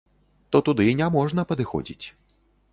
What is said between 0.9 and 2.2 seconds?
няможна падыходзіць.